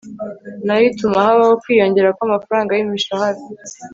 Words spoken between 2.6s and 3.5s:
y'imishahara